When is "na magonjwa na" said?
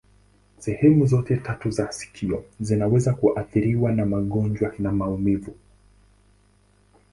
3.91-4.91